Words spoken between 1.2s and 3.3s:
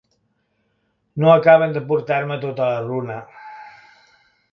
No acaben de portar-me tota la runa.